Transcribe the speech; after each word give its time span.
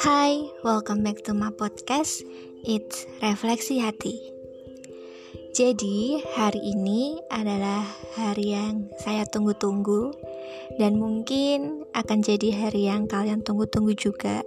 Hai, 0.00 0.48
welcome 0.64 1.04
back 1.04 1.20
to 1.28 1.36
my 1.36 1.52
podcast. 1.52 2.24
It's 2.64 3.04
Refleksi 3.20 3.84
Hati. 3.84 4.16
Jadi, 5.52 6.24
hari 6.32 6.72
ini 6.72 7.20
adalah 7.28 7.84
hari 8.16 8.56
yang 8.56 8.88
saya 9.04 9.28
tunggu-tunggu 9.28 10.16
dan 10.80 10.96
mungkin 10.96 11.84
akan 11.92 12.24
jadi 12.24 12.56
hari 12.56 12.88
yang 12.88 13.04
kalian 13.04 13.44
tunggu-tunggu 13.44 13.92
juga. 13.92 14.40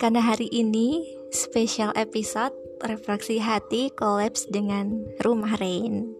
Karena 0.00 0.24
hari 0.24 0.48
ini 0.48 1.04
special 1.28 1.92
episode 1.92 2.56
Refleksi 2.80 3.36
Hati 3.36 3.92
kolaps 3.92 4.48
dengan 4.48 5.04
Rumah 5.20 5.60
Rain. 5.60 6.16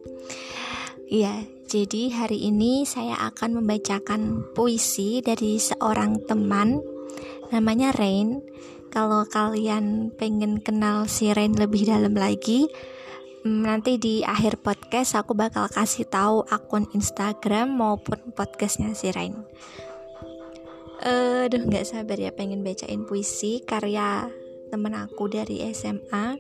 Iya, 1.11 1.42
jadi 1.66 2.14
hari 2.14 2.38
ini 2.46 2.86
saya 2.86 3.18
akan 3.18 3.59
membacakan 3.59 4.46
puisi 4.54 5.18
dari 5.18 5.59
seorang 5.59 6.23
teman 6.23 6.78
namanya 7.51 7.91
Rain. 7.98 8.38
Kalau 8.95 9.27
kalian 9.27 10.15
pengen 10.15 10.62
kenal 10.62 11.10
si 11.10 11.34
Rain 11.34 11.59
lebih 11.59 11.91
dalam 11.91 12.15
lagi, 12.15 12.70
mm, 13.42 13.59
nanti 13.66 13.98
di 13.98 14.23
akhir 14.23 14.62
podcast 14.62 15.18
aku 15.18 15.34
bakal 15.34 15.66
kasih 15.66 16.06
tahu 16.06 16.46
akun 16.46 16.87
Instagram 16.95 17.74
maupun 17.74 18.30
podcastnya 18.30 18.95
si 18.95 19.10
Rain. 19.10 19.34
Uh, 21.02 21.51
aduh 21.51 21.66
nggak 21.66 21.90
sabar 21.90 22.23
ya 22.23 22.30
pengen 22.30 22.62
bacain 22.62 23.02
puisi 23.02 23.66
karya 23.66 24.30
temen 24.70 24.95
aku 24.95 25.27
dari 25.27 25.66
SMA. 25.74 26.38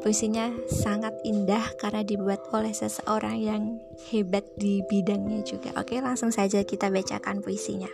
Puisinya 0.00 0.48
sangat 0.66 1.12
indah 1.22 1.76
karena 1.76 2.00
dibuat 2.00 2.48
oleh 2.56 2.72
seseorang 2.72 3.36
yang 3.36 3.62
hebat 4.08 4.48
di 4.56 4.80
bidangnya 4.88 5.44
juga. 5.44 5.76
Oke, 5.76 6.00
langsung 6.00 6.32
saja 6.32 6.64
kita 6.64 6.88
bacakan 6.88 7.44
puisinya. 7.44 7.92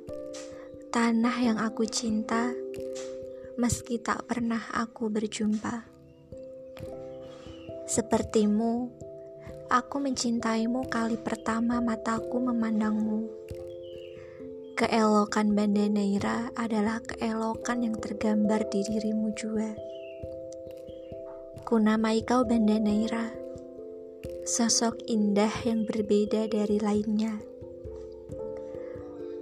Tanah 0.94 1.42
yang 1.42 1.58
aku 1.58 1.90
cinta 1.90 2.54
Meski 3.58 3.98
tak 3.98 4.30
pernah 4.30 4.62
aku 4.78 5.10
berjumpa 5.10 5.90
Sepertimu 7.90 8.94
Aku 9.74 9.98
mencintaimu 9.98 10.86
kali 10.94 11.18
pertama 11.18 11.82
mataku 11.82 12.38
memandangmu 12.38 13.26
Keelokan 14.78 15.58
Banda 15.58 15.90
Neira 15.90 16.54
adalah 16.54 17.02
keelokan 17.02 17.90
yang 17.90 17.98
tergambar 17.98 18.66
di 18.74 18.82
dirimu 18.82 19.30
juga. 19.38 19.70
Kunamai 21.62 22.26
kau 22.26 22.42
Banda 22.42 22.82
Neira, 22.82 23.30
sosok 24.50 24.98
indah 25.06 25.54
yang 25.62 25.86
berbeda 25.86 26.50
dari 26.50 26.82
lainnya. 26.82 27.38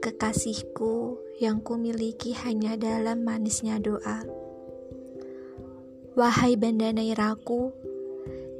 Kekasihku 0.03 1.30
yang 1.41 1.57
kumiliki 1.65 2.37
hanya 2.37 2.77
dalam 2.77 3.25
manisnya 3.25 3.81
doa. 3.81 4.21
Wahai 6.13 6.53
Banda 6.53 6.93
Neiraku, 6.93 7.73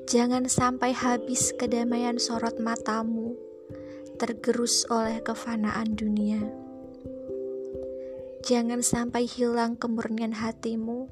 jangan 0.09 0.49
sampai 0.49 0.89
habis 0.89 1.53
kedamaian 1.53 2.17
sorot 2.17 2.57
matamu 2.57 3.37
tergerus 4.17 4.89
oleh 4.89 5.21
kefanaan 5.21 5.93
dunia. 5.93 6.41
Jangan 8.41 8.81
sampai 8.81 9.29
hilang 9.29 9.77
kemurnian 9.77 10.33
hatimu 10.33 11.05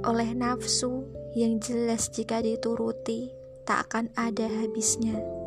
oleh 0.00 0.32
nafsu 0.32 1.04
yang 1.36 1.60
jelas 1.60 2.08
jika 2.08 2.40
dituruti 2.40 3.28
tak 3.68 3.92
akan 3.92 4.08
ada 4.16 4.48
habisnya. 4.48 5.39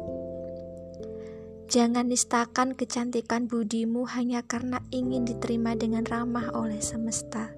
Jangan 1.74 2.06
nistakan 2.06 2.78
kecantikan 2.78 3.50
budimu 3.50 4.06
hanya 4.14 4.46
karena 4.46 4.78
ingin 4.94 5.26
diterima 5.26 5.74
dengan 5.74 6.06
ramah 6.06 6.54
oleh 6.54 6.78
semesta. 6.78 7.50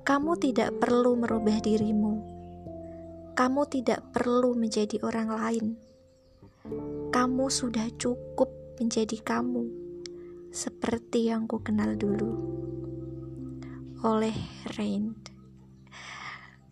Kamu 0.00 0.32
tidak 0.40 0.72
perlu 0.80 1.12
merubah 1.12 1.60
dirimu. 1.60 2.24
Kamu 3.36 3.68
tidak 3.68 4.16
perlu 4.16 4.56
menjadi 4.56 4.96
orang 5.04 5.28
lain. 5.28 5.66
Kamu 7.12 7.52
sudah 7.52 7.84
cukup 8.00 8.48
menjadi 8.80 9.20
kamu 9.20 9.68
seperti 10.48 11.28
yang 11.28 11.44
ku 11.44 11.60
kenal 11.60 11.92
dulu 11.92 12.32
oleh 14.00 14.32
Rain. 14.80 15.12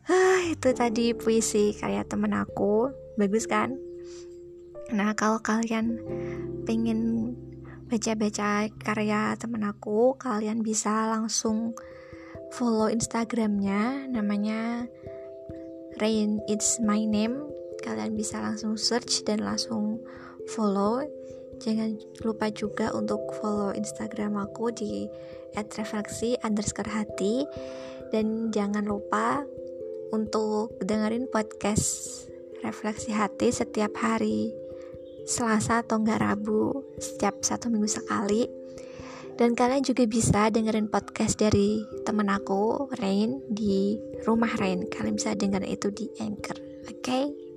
Ah, 0.08 0.40
itu 0.48 0.72
tadi 0.72 1.12
puisi 1.12 1.76
karya 1.76 2.00
temen 2.08 2.32
aku, 2.32 2.88
bagus 3.20 3.44
kan? 3.44 3.91
Nah, 4.92 5.16
kalau 5.16 5.40
kalian 5.40 5.96
pengen 6.68 7.32
baca-baca 7.88 8.68
karya 8.76 9.32
temen 9.40 9.64
aku, 9.64 10.20
kalian 10.20 10.60
bisa 10.60 11.08
langsung 11.08 11.72
follow 12.52 12.92
Instagramnya, 12.92 14.04
namanya 14.12 14.84
Rain 15.96 16.44
It's 16.44 16.76
My 16.84 17.08
Name. 17.08 17.48
Kalian 17.80 18.12
bisa 18.14 18.38
langsung 18.44 18.76
search 18.76 19.24
dan 19.24 19.40
langsung 19.40 20.04
follow. 20.52 21.00
Jangan 21.64 21.96
lupa 22.20 22.52
juga 22.52 22.92
untuk 22.92 23.32
follow 23.40 23.72
Instagram 23.72 24.36
aku 24.36 24.76
di 24.76 25.08
@refleksi 25.56 26.36
underscore 26.44 26.92
hati. 26.92 27.48
Dan 28.12 28.52
jangan 28.52 28.84
lupa 28.84 29.40
untuk 30.12 30.76
dengerin 30.84 31.32
podcast 31.32 32.28
refleksi 32.60 33.10
hati 33.16 33.48
setiap 33.48 33.96
hari 33.96 34.61
Selasa 35.22 35.82
atau 35.82 36.02
enggak 36.02 36.22
Rabu 36.22 36.82
setiap 36.98 37.42
satu 37.42 37.70
minggu 37.70 37.88
sekali 37.88 38.48
dan 39.36 39.56
kalian 39.56 39.82
juga 39.82 40.04
bisa 40.04 40.52
dengerin 40.52 40.92
podcast 40.92 41.40
dari 41.40 41.82
temen 42.04 42.28
aku 42.28 42.92
Rain 43.00 43.40
di 43.48 43.96
rumah 44.28 44.52
Rain 44.60 44.86
kalian 44.86 45.16
bisa 45.16 45.32
dengerin 45.32 45.72
itu 45.72 45.88
di 45.90 46.06
Anchor 46.20 46.58
oke 46.88 47.00
okay? 47.00 47.51